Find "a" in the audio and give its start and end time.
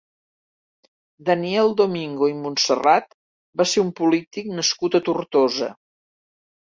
4.97-5.03